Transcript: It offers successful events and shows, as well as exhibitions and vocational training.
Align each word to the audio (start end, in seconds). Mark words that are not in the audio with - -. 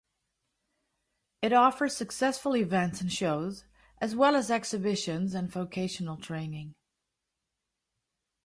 It 1.43 1.53
offers 1.53 1.95
successful 1.95 2.55
events 2.57 3.01
and 3.01 3.13
shows, 3.13 3.65
as 3.99 4.15
well 4.15 4.35
as 4.35 4.49
exhibitions 4.49 5.35
and 5.35 5.47
vocational 5.47 6.17
training. 6.17 6.73